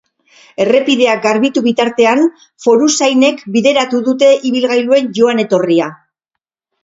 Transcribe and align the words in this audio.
Errepidea 0.63 1.11
garbitu 1.25 1.61
bitartean, 1.65 2.23
foruzainek 2.65 3.43
bideratu 3.57 4.01
dute 4.07 4.29
ibilgailuen 4.51 5.11
joan-etorria. 5.19 5.91